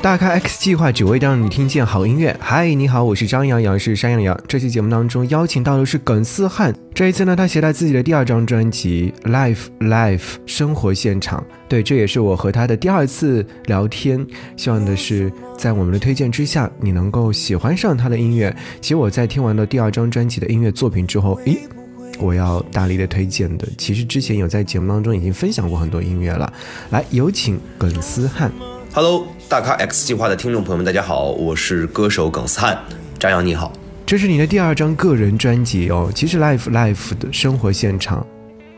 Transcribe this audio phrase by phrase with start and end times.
[0.00, 2.34] 大咖 X 计划只为让你听见好音乐。
[2.38, 4.40] 嗨，你好，我是张阳阳，是山羊羊。
[4.46, 6.72] 这期节目当中邀请到的是耿思翰。
[6.94, 11.40] 这一次呢，他携带自己的第二张专辑《Life Life 生活现场》。
[11.68, 14.24] 对，这也是我和他的第二次聊天。
[14.56, 18.54] 希望的是在我们的推荐之下，你能够喜欢上他的音乐。
[18.80, 21.58] 其实我在听完了第二张专辑的音乐作品之后，咦，
[22.20, 23.66] 我要大力的推荐的。
[23.76, 26.50] 其实之前有在节目当中已经分享过很多音乐了。
[26.90, 28.52] 来，有请耿思翰。
[28.90, 32.76] Hello，大咖 X 计划的听众朋友们，大家好，我是歌手耿思翰，
[33.18, 33.70] 张扬你好。
[34.06, 36.10] 这是你的第二张个人专辑哦。
[36.14, 38.26] 其实 Life Life 的生活现场，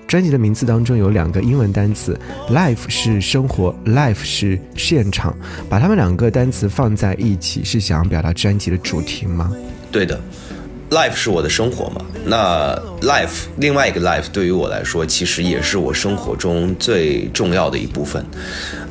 [0.09, 2.18] 专辑的名字当中有两个英文单词
[2.51, 5.34] ，Life 是生活，Life 是现场，
[5.68, 9.54] 把它们两个单词放在一起，是想要表达专辑的主题吗？
[9.93, 10.21] 对的
[10.90, 12.04] ，Life 是我的生活嘛。
[12.27, 18.27] 那 Life 另外一个 Life 对于我来说，其实也是我生活中最重要的一部分。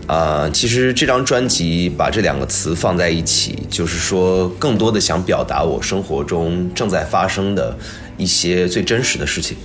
[0.10, 7.78] 啊，其实这张专辑把这两个词放在一起，就是说更多的想表达我生活中正在发生的
[8.18, 9.56] 一些最真实的事情。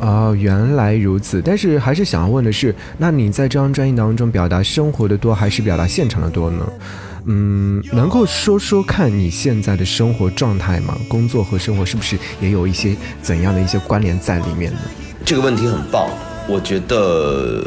[0.00, 1.40] 哦，原来如此。
[1.42, 6.68] 但是还是想要问的是，那你在这张专辑当中表达生活的多，还是表达现场的多呢？
[7.24, 10.94] 嗯，能够说说看你现在的生活状态吗？
[11.08, 14.80] 工作和生活是不是也有一些怎样的一些关联在里面呢？
[15.24, 16.10] 这个问题很棒，
[16.46, 17.64] 我觉得。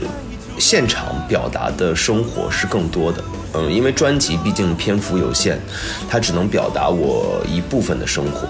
[0.59, 5.59] 现场表达的生活是更多的，嗯，因为专辑毕竟篇幅有限，
[6.09, 8.47] 它只能表达我一部分的生活，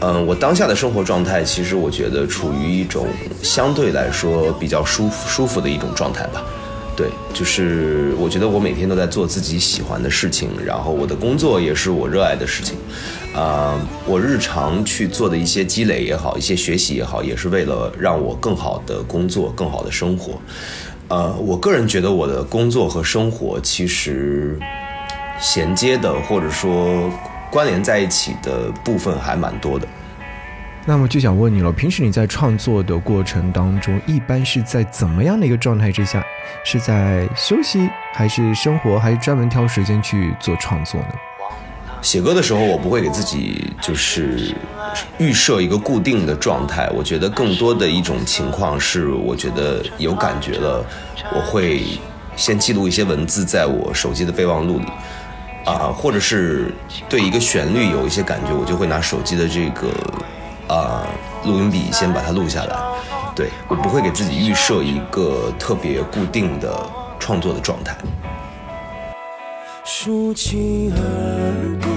[0.00, 3.06] 嗯，我当下的生活状态，其实我觉得处于一种
[3.42, 6.42] 相对来说比较舒服舒服的一种状态吧，
[6.96, 12.74] 对，就是我觉得我每天都在做自己喜欢的事情，然后我的工作也是我热爱的事情，
[13.32, 20.32] 啊，我日常去做的一些积累也好，一些学习也好，也是为了让我更好的工作，更好的生活。
[21.08, 24.58] 呃，我个人觉得我的工作和生活其实
[25.40, 27.10] 衔接的，或者说
[27.50, 29.88] 关联在一起的部分还蛮多的。
[30.84, 36.22] 那么就想问你了，平时你在创作的过程当中，一般是在怎么样的一个状态之下？
[36.64, 41.14] 是在休息，还是生活，还是专门挑时间去做创作呢？
[42.00, 44.54] 写歌的时候，我不会给自己就是
[45.18, 46.88] 预设一个固定的状态。
[46.94, 50.84] 我觉得更多的一种情况是，我觉得有感觉了，
[51.34, 51.82] 我会
[52.36, 54.86] 先记录一些文字在我手机的备忘录里，
[55.64, 56.72] 啊，或者是
[57.08, 59.88] 对一个旋律有一些感觉，我就会拿手机的这个
[60.72, 61.06] 啊
[61.44, 62.76] 录音笔先把它录下来。
[63.34, 66.74] 对我不会给自己预设一个特别固定的
[67.20, 67.96] 创作的状态。
[69.90, 71.00] 竖起耳
[71.80, 71.88] 朵，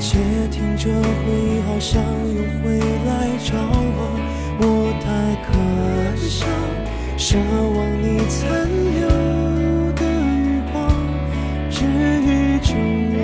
[0.00, 0.18] 窃
[0.50, 0.96] 听着回
[1.30, 3.10] 忆，好像又回来
[3.44, 4.00] 找我。
[4.58, 4.64] 我
[5.04, 5.06] 太
[5.44, 5.52] 可
[6.16, 6.46] 笑，
[7.18, 8.40] 奢望你残
[8.96, 9.04] 留
[9.92, 10.74] 的余光
[11.70, 12.72] 治愈着
[13.12, 13.20] 我。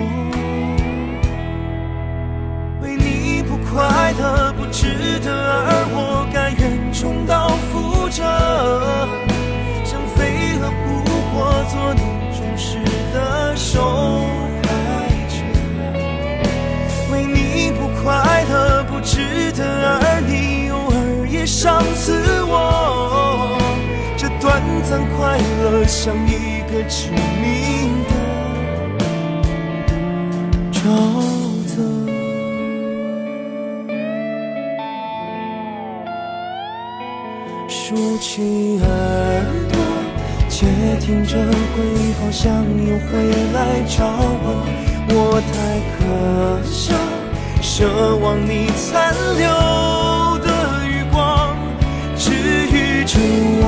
[2.83, 8.23] 为你不快乐、不值得，而我甘愿重蹈覆辙，
[9.83, 10.85] 像飞蛾扑
[11.33, 12.03] 火，做你
[12.37, 12.77] 忠实。
[13.15, 13.81] 的受
[14.63, 14.69] 害
[15.29, 15.35] 者，
[17.11, 22.13] 为你不快乐不值得，而你偶尔也伤死
[22.45, 23.59] 我。
[24.17, 27.11] 这短暂快乐像一个致
[27.43, 28.15] 命的
[30.71, 30.79] 沼
[31.67, 31.75] 泽。
[37.69, 38.87] 竖起耳
[39.69, 39.74] 朵。
[40.57, 40.63] 窃
[41.01, 43.11] 听着回忆，好像又回
[43.53, 44.47] 来找我。
[45.09, 45.13] 我
[45.51, 45.53] 太
[45.99, 46.01] 可
[46.71, 46.95] 笑，
[47.61, 47.75] 奢
[48.19, 49.43] 望你残留
[50.39, 50.47] 的
[50.87, 51.59] 余光
[52.17, 52.31] 治
[52.71, 53.19] 愈着
[53.59, 53.65] 我。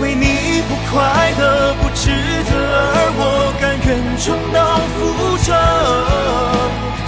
[0.00, 0.94] 为你不快
[1.40, 2.06] 乐不值
[2.46, 2.54] 得，
[2.94, 3.20] 而我
[3.60, 3.88] 甘愿
[4.22, 4.24] 重
[4.54, 4.56] 蹈
[4.94, 5.02] 覆
[5.44, 5.50] 辙，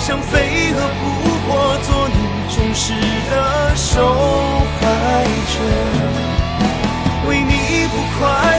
[0.00, 1.00] 像飞蛾扑
[1.46, 2.18] 火，做你
[2.52, 2.90] 忠实
[3.30, 3.32] 的
[3.76, 3.86] 受
[4.80, 4.82] 害
[5.46, 6.17] 者。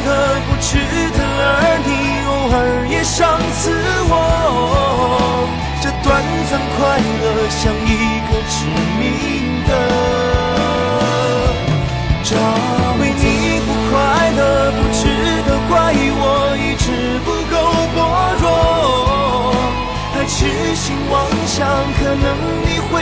[0.09, 0.67] 为你不值
[1.11, 1.89] 得，而你
[2.25, 2.57] 偶尔
[2.89, 3.69] 也伤死
[4.09, 4.13] 我。
[5.81, 6.07] 这短
[6.49, 6.77] 暂快
[7.21, 7.87] 乐像一
[8.27, 8.55] 个致
[8.99, 9.03] 命
[9.67, 9.71] 的
[12.23, 12.29] 渣。
[12.99, 13.23] 为你
[13.61, 13.93] 不快
[14.35, 14.39] 乐
[14.71, 15.01] 不值
[15.47, 15.71] 得，怪
[16.21, 16.23] 我
[16.57, 16.85] 意志
[17.23, 17.55] 不够
[17.95, 17.97] 薄
[18.41, 18.43] 弱。
[20.13, 20.37] 还痴
[20.75, 21.13] 心妄
[21.45, 21.57] 想，
[21.97, 22.25] 可能
[22.65, 22.93] 你会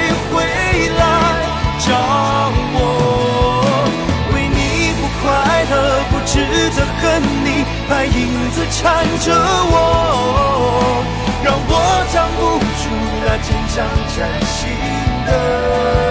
[8.72, 9.76] 缠着我，
[11.44, 11.72] 让我
[12.12, 12.84] 藏不住
[13.24, 13.76] 那坚强
[14.16, 14.56] 崭新
[15.26, 16.07] 的。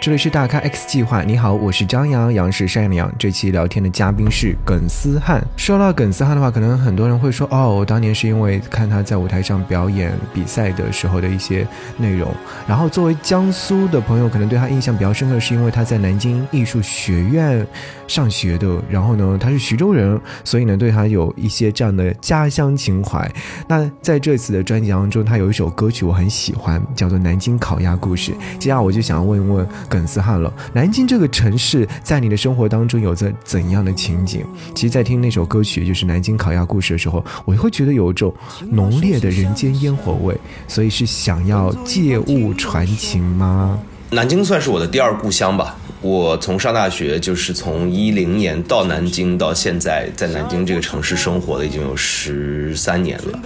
[0.00, 3.12] 这里是大咖 X 计划，你好，我是张扬，杨是山羊。
[3.18, 5.46] 这期聊天的嘉宾是耿思汉。
[5.58, 11.66] 说到耿思汉的话，可能很多人会说，哦，当年是因为看他在舞台上表演比赛的时候的一些
[11.98, 12.34] 内容。
[12.66, 17.66] 然后作为江苏的朋友，可能对他印象比较深刻，是因为他在南京艺术学院
[18.08, 18.80] 上学的。
[18.88, 23.30] 然后呢，他是徐州人，所以呢，对他有一些这样的家乡情怀。
[23.68, 28.32] 那在这次的专辑当中，他有一首歌曲我很喜欢，叫做《南京烤鸭故事》。
[28.58, 29.68] 接下来我就想问一问。
[29.90, 34.46] 耿思汉了，南京这个城市在你的生活当中有着怎样的情景？
[34.74, 38.32] 其实，在听那首歌曲就是《南京烤鸭故事》的时候，我会觉得有一种
[38.70, 40.34] 浓烈的人间烟火味，
[40.68, 43.78] 所以是想要借物传情吗？
[44.10, 45.76] 南京算是我的第二故乡吧。
[46.02, 53.38] 我从上大学就是从一零年到南京，到现在在南京这个城市生活了已经有十三年了。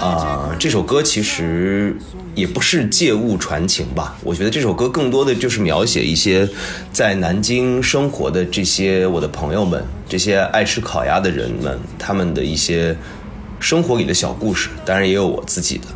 [0.00, 1.96] 啊，这首歌其实
[2.34, 4.16] 也不是借物传情吧？
[4.24, 6.48] 我觉得这首歌更多的就是描写一些
[6.92, 12.96] 在南京生活的这些我的朋友们，这些爱吃烤鸭的人们，他们的一些
[13.60, 15.86] 生活里的小故事，当然也有我自己的。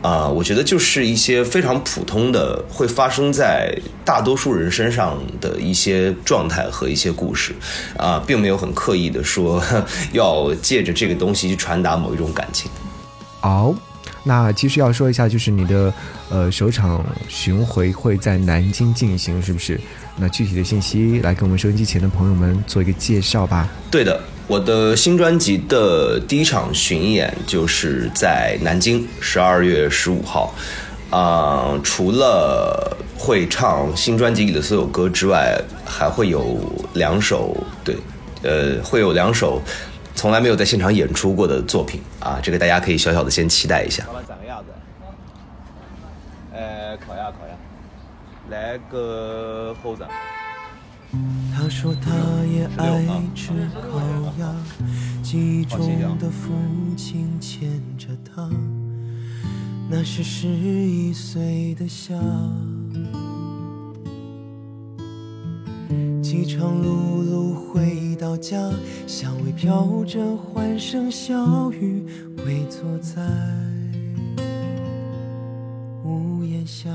[0.00, 7.52] 啊，我觉得就是一些非常普通的，会发生在大多数人身上的一些状态和一些故事，
[7.96, 9.62] 啊，并没有很刻意的说
[10.12, 12.70] 要借着这个东西去传达某一种感情。
[13.40, 13.74] 好，
[14.22, 15.92] 那其实要说一下，就是你的
[16.30, 19.80] 呃首场巡回会在南京进行，是不是？
[20.16, 23.68] 那具体的信息来跟我们收音机前的朋友们做一个介绍吧。
[23.90, 24.20] 对的。
[24.48, 30.54] 我的新专辑的第一场巡演就是在南京，十二月十五号。
[31.10, 36.58] 啊，除了会唱新专辑里的所有歌之外，还会有
[36.94, 37.96] 两首，对，
[38.42, 39.60] 呃，会有两首
[40.14, 44.04] 从来没有在现场演出过的作品啊，这个大家可以小小的先期待一下。
[44.06, 44.66] 老板长个样子？
[46.54, 47.54] 呃，烤鸭，烤鸭，
[48.50, 50.08] 来个后掌。
[51.54, 52.10] 他说他
[52.44, 53.98] 也爱吃烤
[54.38, 54.54] 鸭，
[55.22, 56.52] 记忆中的父
[56.96, 58.48] 亲牵着他，
[59.90, 62.14] 那是十一岁的夏。
[66.22, 68.70] 饥肠辘辘回到家，
[69.06, 72.04] 香味飘着，欢声笑语，
[72.44, 73.22] 围坐在
[76.04, 76.90] 屋檐下。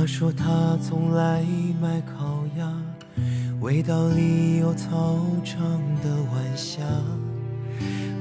[0.00, 1.44] 他说他从来
[1.78, 2.72] 买烤鸭，
[3.60, 5.60] 味道里有操场
[6.02, 6.80] 的晚霞，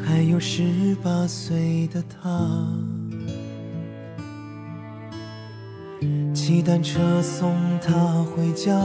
[0.06, 2.68] 还有十八岁的他。
[6.34, 7.94] 骑单车送他
[8.26, 8.78] 回家，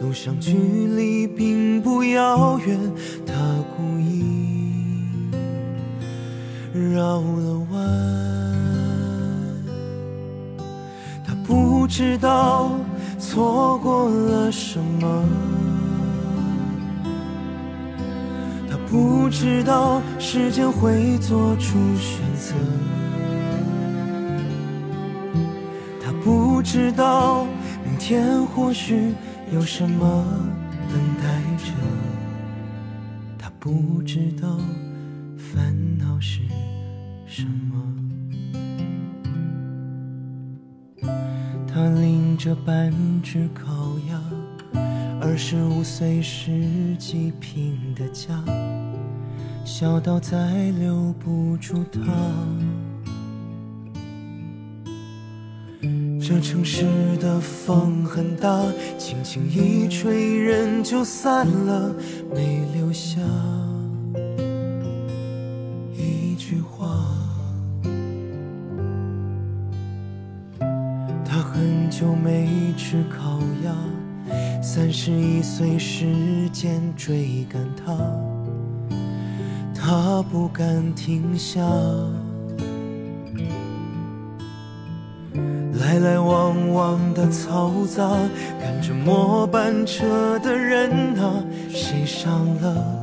[0.00, 2.76] 路上距离并不遥远，
[3.24, 3.32] 他
[3.76, 5.04] 故意
[6.72, 8.29] 绕了弯。
[11.50, 12.70] 不知道
[13.18, 15.24] 错过了什么，
[18.70, 22.54] 他不知道时间会做出选择，
[26.00, 27.44] 他不知道
[27.84, 29.12] 明天或许
[29.52, 30.24] 有什么
[30.88, 31.24] 等待
[31.64, 31.72] 着，
[33.36, 34.56] 他不知道
[35.36, 36.42] 烦恼是
[37.26, 37.99] 什么。
[42.42, 42.90] 着半
[43.22, 44.18] 只烤鸭，
[45.20, 46.50] 二十五岁时
[46.98, 48.42] 几平的家，
[49.62, 52.00] 小到再留不住他。
[56.18, 56.86] 这城市
[57.20, 58.64] 的风很大，
[58.96, 61.94] 轻轻一吹，人就散了，
[62.34, 63.20] 没留下。
[72.90, 73.72] 吃烤鸭，
[74.60, 77.96] 三十一岁时间追赶他，
[79.72, 81.60] 他不敢停下。
[85.74, 88.10] 来来往往的嘈杂，
[88.60, 90.90] 赶着末班车的人
[91.22, 92.99] 啊，谁上了？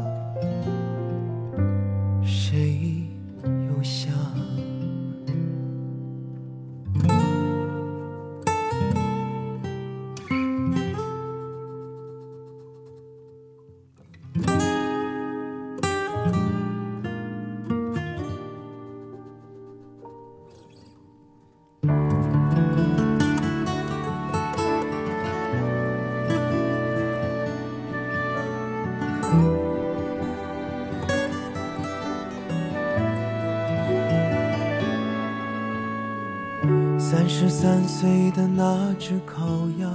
[37.39, 39.46] 十三岁的那只烤
[39.77, 39.88] 鸭，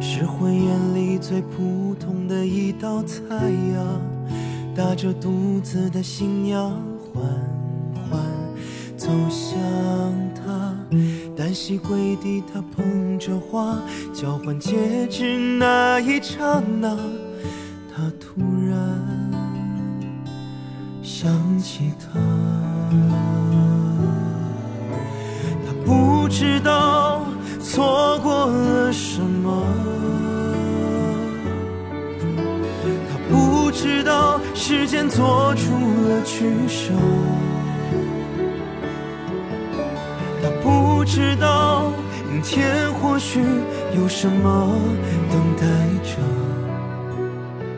[0.00, 3.84] 是婚宴里最普通的一道菜呀。
[4.72, 7.24] 大着肚子的新娘缓
[8.08, 8.20] 缓
[8.96, 9.58] 走向
[10.36, 10.72] 他，
[11.36, 13.76] 单膝跪地，他捧着花
[14.14, 16.96] 交换戒指那一刹那，
[17.92, 18.40] 他突
[18.70, 18.78] 然
[21.02, 22.20] 想起他。
[22.20, 22.61] 他
[26.32, 27.26] 不知道
[27.60, 29.62] 错过了什么，
[33.10, 35.74] 他不知道时间做出
[36.08, 36.94] 了取舍，
[40.42, 41.92] 他不知道
[42.30, 43.38] 明天或许
[43.94, 44.74] 有什么
[45.30, 45.66] 等待
[46.02, 46.16] 着，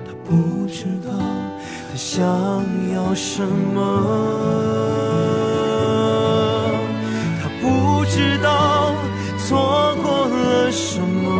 [0.07, 1.11] 他不知道
[1.91, 2.25] 他想
[2.95, 5.24] 要什么。
[10.77, 11.31] 什么，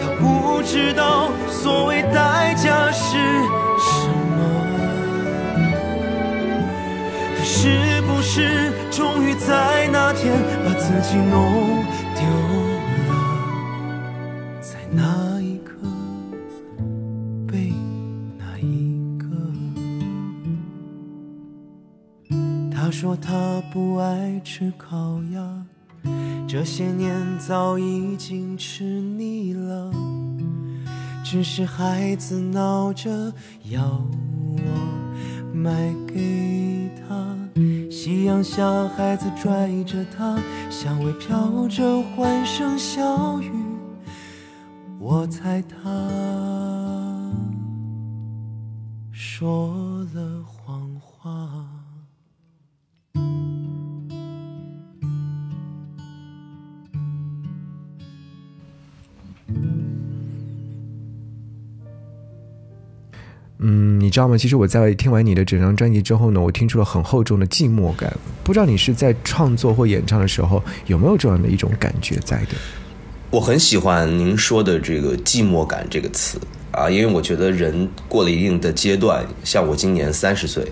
[0.00, 3.16] 他不知道所谓代价是
[3.78, 4.38] 什么，
[7.36, 11.84] 他是不是终于在那天把自己弄
[12.16, 12.20] 丢
[13.06, 13.10] 了，
[14.60, 15.70] 在那一刻
[17.46, 17.72] 被
[18.36, 19.24] 那一个。
[22.74, 25.65] 他说他不爱吃烤鸭，
[26.58, 29.92] 这些年早已经吃腻了。
[31.22, 33.30] 只是孩子闹着
[33.64, 34.58] 要我
[35.52, 37.36] 买给他，
[37.90, 40.38] 夕阳下孩子拽着他，
[40.70, 43.52] 香味飘着欢声笑语，
[44.98, 45.76] 我猜他
[49.12, 50.42] 说了
[64.06, 64.38] 你知道吗？
[64.38, 68.16] 其实我在听完你的整张专辑之后呢，我听出了很厚重的寂寞感。
[68.44, 72.50] 不知道你是在创作或演唱的时候有没有这样的一种感觉在的？
[73.32, 76.38] 我很喜欢您说的这个“寂寞感”这个词
[76.70, 80.64] 啊，因为我觉得人过了一定的阶段，像我今年三十岁，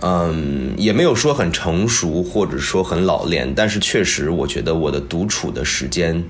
[0.00, 6.22] 嗯，也没有说很成熟或者说很老练，但是确实我觉得我的独处的时间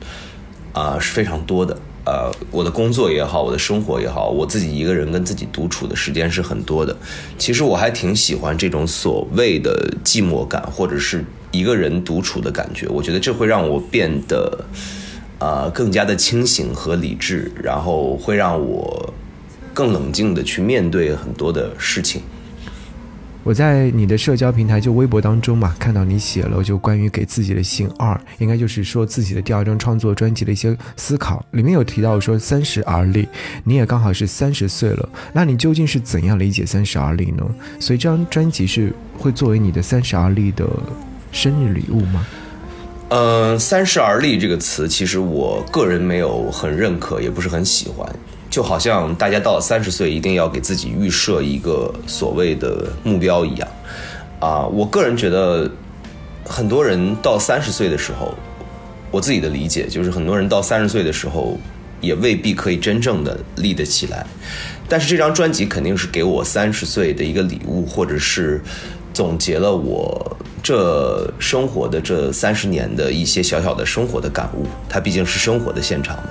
[0.73, 1.77] 啊是非常多的。
[2.09, 6.97] 呃，我的工作也好，我的生活也好，我自己一个人跟自己独处的时间是很多的。
[7.37, 12.89] 其实我还挺喜欢这种所谓的寂寞感，或者是一个人独处的感觉。
[12.89, 14.65] 我觉得这会让我变得。
[15.41, 19.15] 呃，更加的清醒和理智，然后会让我
[19.73, 22.23] 更冷静的去面对很多的事情。
[23.49, 33.27] 我在你的社交平台就微博当中嘛，看到你写了就关于给自己的信二，应该就是说自己的第二张创作专辑的一些思考，里面有提到说三十而立，
[33.65, 37.47] 你也刚好是三十岁了，那你究竟是怎样理解三十而立呢？
[37.81, 40.69] 所以这张专辑是会作为你的三十而立的
[41.33, 42.27] 生日礼物吗？
[43.09, 48.07] 呃，三十而立这个词，其实我个人没有很认可，也不是很喜欢。
[48.59, 53.69] 就好像大家到了三十岁，一定要给自己预设一个所谓的目标一样。
[54.41, 55.71] 啊，我个人觉得，
[56.45, 58.35] 很多人到三十岁的时候，
[59.13, 61.57] 我自己的理解就是，很多人到三十岁的时候，
[62.01, 64.27] 也未必可以真正的立得起来。
[64.89, 68.61] 但是这张专辑肯定是给我三十岁的一个礼物，或者是
[69.15, 70.37] 总结了我。
[70.63, 76.31] 这生活的这三十年的一些小小的生活的感悟，它毕竟是生活的现场嘛，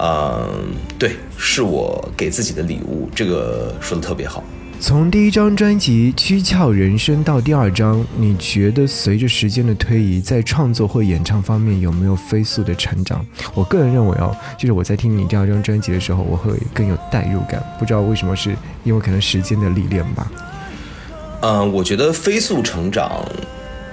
[0.00, 4.42] 嗯，对，是我给自己的礼物，这个说的特别好。
[4.78, 13.24] 从第一张专辑《躯壳人生》到第二张，你觉得随着时间的推移，在创作或演唱方面有没有飞速的成长？
[13.54, 17.64] 我个人认为哦，就是我在听你第二张专辑的时候，我会更有代入感。
[17.78, 18.54] 不知道为什么，是
[18.84, 20.30] 因为可能时间的历练吧？
[21.46, 23.24] 嗯，我觉得飞速成长。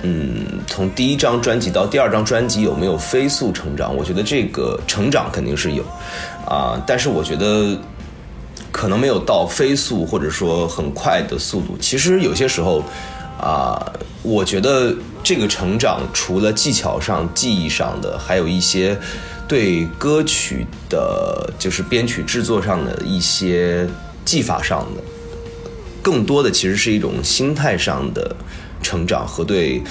[0.02, 3.96] 嗯，从第一张专辑到第二张专辑有没有飞速成长？
[3.96, 5.84] 我觉得这个成长肯定是有，
[6.48, 7.78] 啊，但是我觉得
[8.72, 11.78] 可能没有到飞速或者说很快的速度。
[11.80, 12.84] 其实有些时候，
[13.40, 13.94] 啊，
[14.24, 14.94] 我觉得
[15.24, 18.98] 这个成长除了技巧上、技艺上的，还有一些
[19.48, 23.88] 对歌曲的，就是编曲制作上的一些
[24.26, 25.02] 技法上的，
[26.04, 28.36] 更多的其实是一种心态上的。
[28.86, 29.82] 成长和对，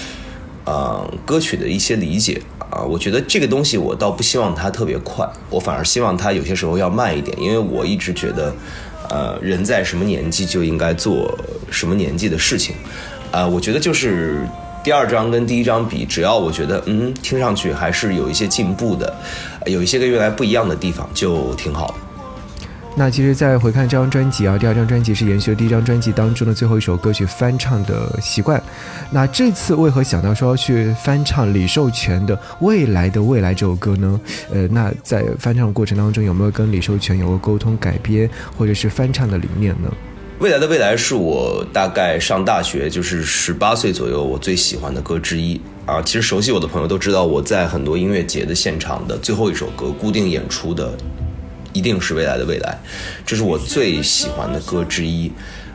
[0.67, 8.55] 呃，歌曲的一些理解啊，我觉得这个东西我倒不希望它特别快，我反而希望它有些时候要慢一点，因为我一直觉得，
[9.09, 11.35] 呃，人在什么年纪就应该做
[11.71, 12.77] 什么年纪的事情，
[13.31, 14.47] 啊，我觉得就是
[14.85, 19.17] 第二张跟第一张比，只要我觉得嗯听上去还是有一些进步的，
[19.65, 21.95] 有一些跟原来不一样的地方，就挺好的。
[22.95, 28.63] 那其实再回看这张专辑啊，第二张专辑是延续了第一张专辑当中的最后一首歌曲翻唱的习惯。
[29.11, 34.21] 那这次为何想到说要去翻唱李寿全的《未来的未来》这首歌呢？
[34.53, 39.91] 呃，那在翻唱的过程当中有没有跟李寿全有过沟通、改编或者是翻唱的理念呢？
[40.39, 46.03] 未来的未来是我大概上大学就是十八岁左右我最喜欢的歌之一啊。
[46.03, 50.93] 其实熟悉我的朋友都知道，我在很多音乐节的现场的最后一首歌固定演出的。
[51.73, 52.79] 一定是未来的未来，
[53.25, 55.31] 这是我最喜欢的歌之一。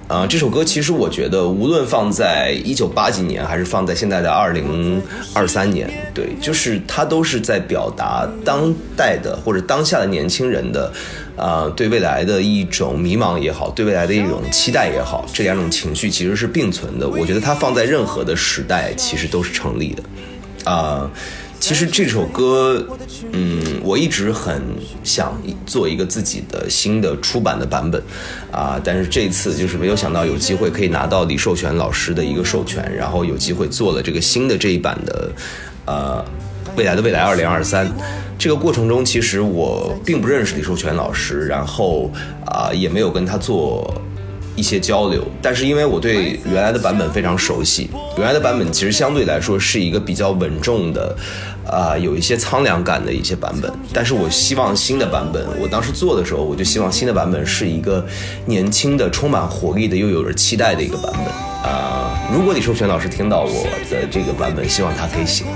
[0.07, 5.01] 啊，这首歌其实我觉得，无论放在一九八几年，还是放在现在的二零
[5.33, 10.93] 二三年，对，就是它都是在表达当代的或者当下的年轻人的，
[11.35, 17.09] 啊，对未来的一种迷茫也好，对未来的一种期待也好，这两种情绪其实是并存的。
[17.09, 21.11] 我觉得它放在任何的时代，其实都是成立的，啊。
[21.59, 22.85] 其实这首歌，
[23.33, 24.61] 嗯，我一直很
[25.03, 28.01] 想做一个自己的新的出版的版本，
[28.51, 35.31] 啊，但是这次就是没有想到有机会可以拿到李寿全老师的一个授权，然后有机会做了这个新的这一版的，
[35.85, 36.25] 呃，
[36.75, 37.91] 未来的未来二零二三。
[38.37, 42.11] 这个过程中，其实我并不认识李寿全老师，然后
[42.45, 43.93] 啊，也没有跟他做。
[44.57, 51.15] 一些交流，但是因为我对原来的版本非常熟悉，原来的版本其实相对来说是一个比较稳重的，
[51.65, 53.71] 啊，有一些苍凉感的一些版本。
[53.93, 58.03] 但是我希望新的版本，我当时做的时候，我就希望新的版本是一个
[58.45, 61.71] 年轻的、充满活力的，又有着期待的一个版本。
[61.71, 65.53] 啊，如果李寿全老师听到我的这个版本，希望他可以喜欢。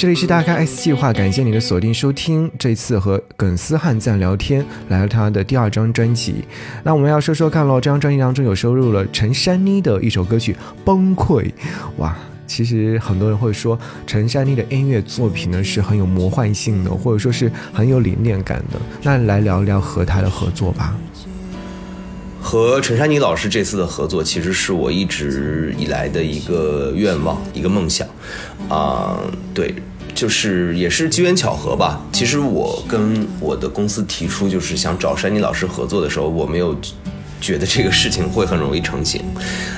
[0.00, 2.50] 这里是大咖 S 计划，感谢你的锁定收听。
[2.58, 6.36] 这次和耿思汉在聊天，来了他的第二张专辑。
[6.82, 10.54] 那我们要说说看喽，这张专辑当中有收录了陈珊妮的一首歌曲
[10.86, 11.42] 《崩溃》。
[11.98, 18.80] 哇，其实很多人会说陈珊妮的音乐作品呢是很有魔幻性的，或者说是很有理念感的。
[19.02, 20.96] 那来聊聊和他的合作吧。
[22.40, 28.08] 和陈珊妮老师这次的合作，其实是我一直以来的一个愿望，一个梦想，
[28.66, 29.20] 啊，
[29.52, 29.74] 对，
[30.14, 32.00] 就是也是机缘巧合吧。
[32.12, 36.76] 其实我跟我的公司提出，就是想找珊妮老师合作的时候，我没有
[37.40, 39.22] 觉得这个事情会很容易成型，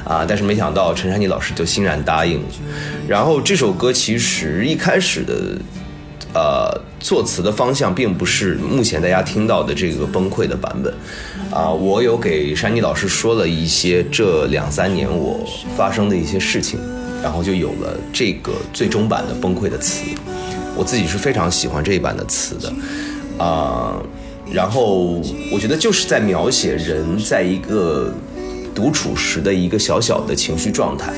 [0.04, 2.40] 啊，但是没想到陈珊妮老师就欣然答应。
[3.08, 5.34] 然后这首歌其实一开始的。
[6.34, 10.90] 呃，作词的方向并不是目前大家听到的这个崩溃的版本，
[11.50, 16.80] 啊，我有给山妮老师说了一些这两三年我发生的一些事情，
[17.22, 20.02] 然后就有了这个最终版的崩溃的词，
[20.76, 22.72] 我自己是非常喜欢这一版的词的，
[23.42, 24.02] 啊，
[24.50, 28.12] 然后我觉得就是在描写人在一个
[28.74, 31.12] 独处时的一个小小的情绪状态。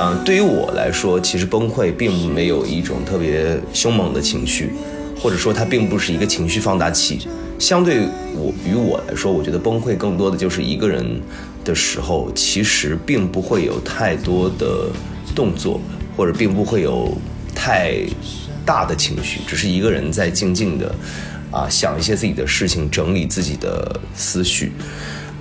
[0.00, 4.72] 嗯，对于我来说，其实崩溃并没有一种特别凶猛的情绪，
[5.20, 7.26] 或者说它并不是一个情绪放大器。
[7.58, 8.06] 相对
[8.36, 11.20] 我于我来说，我觉得崩溃更多的就是一个人
[11.64, 14.86] 的时候，其实并不会有太多的
[15.38, 15.80] 动作，
[16.16, 17.16] 或者并不会有
[17.54, 17.94] 太
[18.66, 20.92] 大的情绪，只是一个人在静静的
[21.52, 24.72] 啊想一些自己的事情，整理自己的思绪。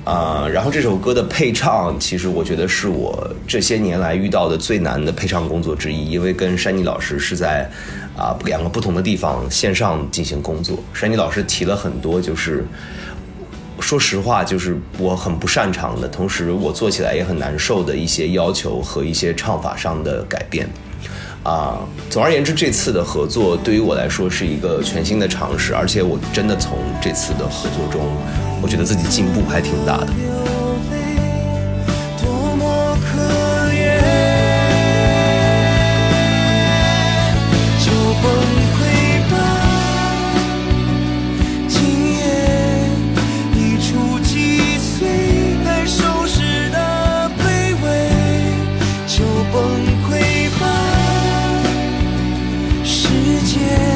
[0.06, 7.68] 啊，然后这首歌的配唱，其实我觉得是我这些年来遇到的最难的配唱工作之一，因为跟山妮老师是在
[8.16, 10.78] 啊两个不同的地方线上进行工作。
[10.94, 12.64] 山妮老师提了很多，就是
[13.80, 20.68] 说实话，就是我很不擅长的，同时我做起来也很难受的一些要求和一些唱法上的改变。
[21.44, 28.02] 啊，总而言之，这次的合作对于我来说是一个全新的尝试，而且我真的从这次的合作中，
[28.62, 30.08] 我觉得自己进步还挺大的。
[49.58, 49.66] 崩
[50.08, 50.68] 溃吧
[52.84, 53.10] 世
[53.42, 53.87] 界。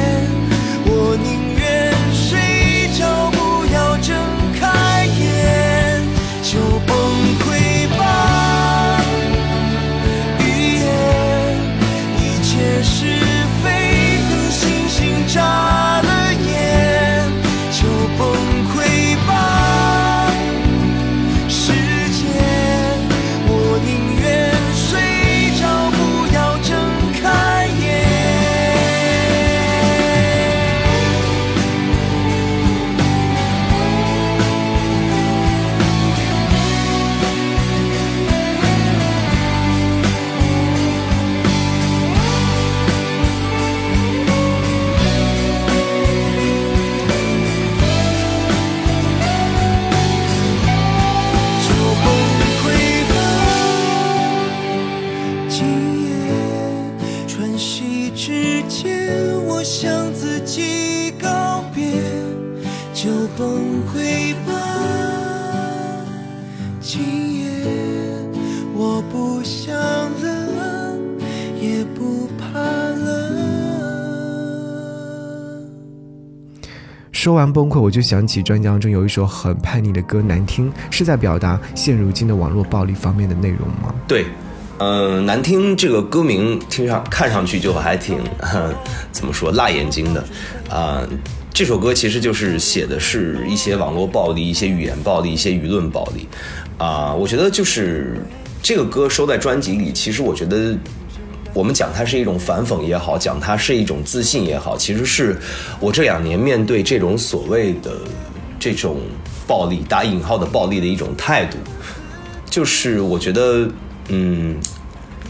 [77.22, 83.94] 说完崩溃，我就想起专辑当中有一首很叛逆的歌《难听》，是在表达现如今的网络暴力方面的内容吗？
[84.08, 84.24] 对，
[84.78, 88.18] 嗯，难听这个歌名听上看上去就还挺
[89.12, 90.24] 怎么说辣眼睛的
[90.68, 91.06] 啊。
[91.54, 96.26] 这首歌其实就是写的是一些网络暴力、一些语言暴力、一些舆论暴力
[96.76, 97.14] 啊。
[97.14, 98.16] 我觉得就是
[98.60, 100.76] 这个歌收在专辑里，其实我觉得。
[101.54, 105.38] 我们讲它是一种反讽也好，讲它是一种自信也好，其实是
[105.78, 107.92] 我这两年面对这种所谓的
[108.58, 108.96] 这种
[109.46, 111.58] 暴力（打引号的暴力）的一种态度。
[112.48, 113.68] 就是我觉得，
[114.08, 114.56] 嗯，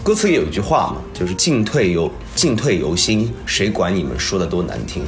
[0.05, 5.03] 歌词里有一句话嘛，就是“进退由进退由心，谁管你们说的多难听”。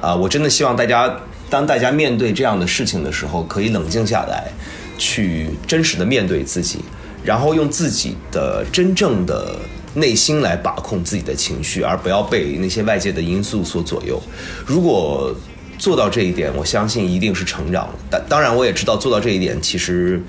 [0.00, 1.12] 啊，我真的希望大家，
[1.50, 4.52] 当大家面对这样的事情的时候，可以冷静下来，
[4.98, 6.78] 去真实的面对自己，
[7.24, 9.56] 然后用自己的真正的。
[9.94, 14.20] 内心来把控自己的情绪，而不要被那些外界的因素所左右。
[14.66, 15.34] 如果
[15.78, 17.88] 做到这一点，我相信一定是成长。
[18.10, 20.22] 但当然，我也知道做到这一点其实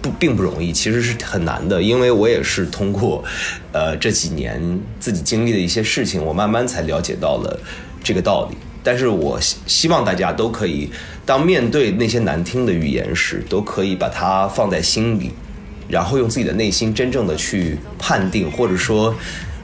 [0.00, 3.24] 不并不容易，其实是很难的，因为我也是通过，
[3.72, 7.58] 呃这几年自己经历的一些事情，我慢慢才了解到了
[8.02, 8.56] 这个道理。
[8.82, 10.88] 但是我希希望大家都可以，
[11.26, 15.32] 当面对那些难听的语言时，都可以把它放在心里，
[15.88, 19.14] 然后用自己的内心真正的去判定，或者说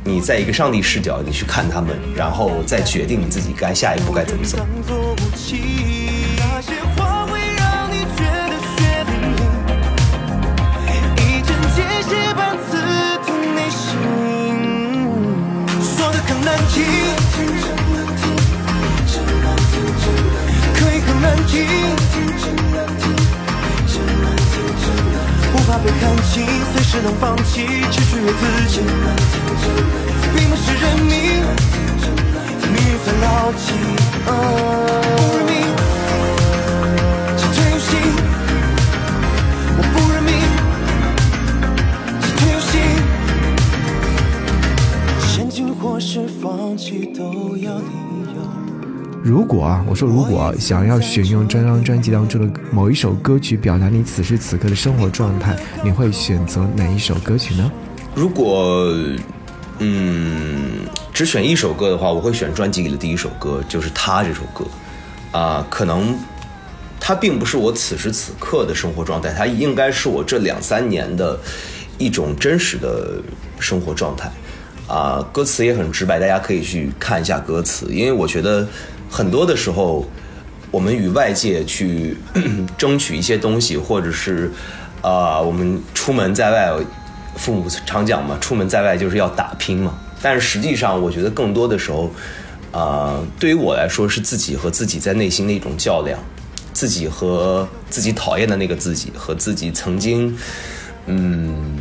[0.03, 4.59] 你在一个上帝视角，你去看他们，然后再决定你自己该下一步该怎么走。
[26.35, 28.81] 被看清，随时能放弃，只取悦自己，
[30.35, 31.13] 并不是认命。
[32.73, 33.73] 命运算牢记，
[34.25, 34.29] 不
[35.37, 35.53] 认命，
[37.37, 37.89] 进退游戏。
[39.77, 40.29] 我不认命，
[42.21, 42.73] 进退有信。
[45.29, 48.04] 前进或是放弃都要你。
[49.25, 57.73] 如果啊，我说如果、啊、想要选用这张专辑当中的某一首歌曲表达你此时此刻的生活状态，你会选择哪一首歌曲呢？
[58.15, 58.95] 如果
[59.79, 60.81] 嗯
[61.15, 64.63] 只选一首歌的话，我会选专辑里的第一首歌，就是《他》这首歌。
[65.33, 66.15] 啊、可能
[67.01, 71.41] 它并不是我此时此刻的生活状态，它应该是我这两三年的
[71.97, 73.23] 一种真实的
[73.59, 74.31] 生活状态。
[74.87, 78.69] 啊、歌词也很直白，大家可以去看一下歌词，因为我觉得
[79.15, 80.05] 很多的时候，
[80.73, 82.17] 我们与外界去
[82.77, 84.51] 争取一些东西，或者是
[85.03, 86.73] 啊、我们出门在外，
[87.37, 89.97] 父母常讲嘛，出门在外就是要打拼嘛。
[90.21, 92.11] 但是实际上，我觉得更多的时候，
[92.73, 96.19] 啊、对于我来说是自己和自己在内心的一种较量，
[96.73, 100.37] 自己和自己讨厌的那个自己，和自己曾经，
[101.07, 101.77] 嗯，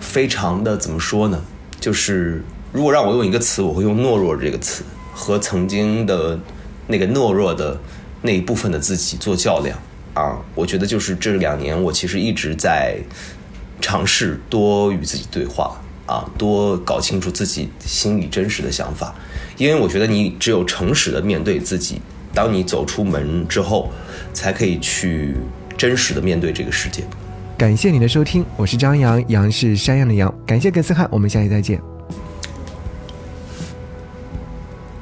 [0.00, 1.40] 非常的怎么说呢？
[1.80, 4.82] 就是如果让我用一个词，我会用懦弱这个词，
[5.16, 6.38] 和曾经的
[6.86, 7.80] 那个懦弱的
[8.20, 9.78] 那一部分的自己做较量
[10.12, 10.38] 啊。
[10.54, 12.98] 我觉得就是这两年，我其实一直在
[13.80, 19.14] 尝试多与自己对话啊，多搞清楚自己心里真实的想法，
[19.56, 22.00] 因为我觉得你只有诚实的面对自己，
[22.34, 23.90] 当你走出门之后，
[24.34, 25.34] 才可以去
[25.78, 27.02] 真实的面对这个世界。
[27.58, 30.32] 感谢你的收听，我是张扬，杨是山羊的羊。
[30.46, 31.95] 感谢葛思翰，我们下期再见。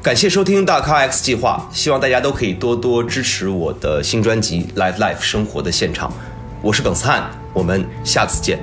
[0.05, 6.11] 感谢收听大咖 X 计划，希望大家都可以多多支持我的新专辑《Live Life 生活的现场》。
[6.61, 8.59] 我是耿思翰，我们下次见。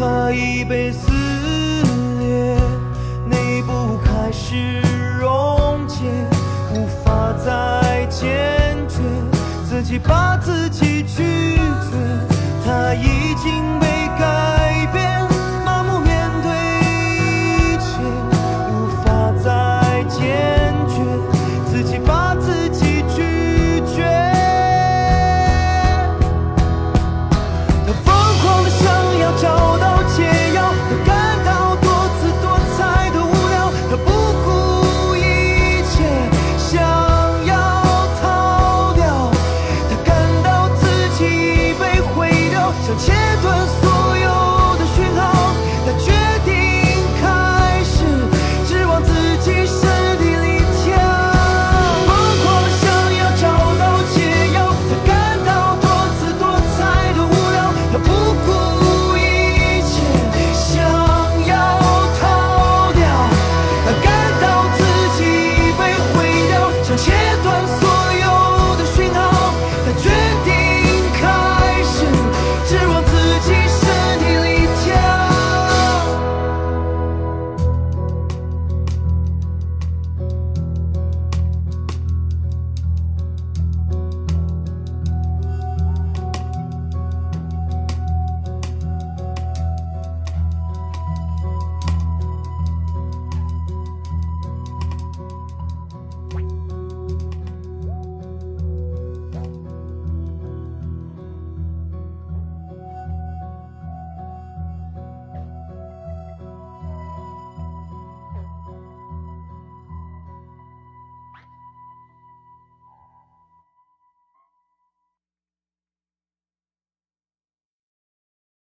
[0.00, 1.12] 它已被撕
[2.18, 2.56] 裂，
[3.26, 4.80] 内部开始
[5.20, 6.06] 溶解，
[6.72, 9.02] 无法再坚决，
[9.68, 11.98] 自己把自己拒绝，
[12.64, 13.89] 他已经被